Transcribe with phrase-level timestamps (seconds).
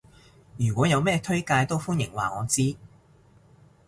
[0.57, 2.75] 如果有咩推介都歡迎話我知